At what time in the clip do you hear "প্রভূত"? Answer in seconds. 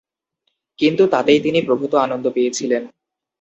1.61-1.93